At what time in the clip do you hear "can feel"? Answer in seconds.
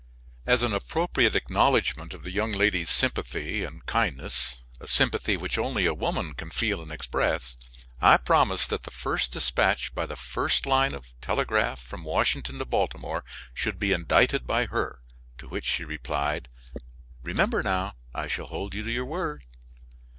6.33-6.81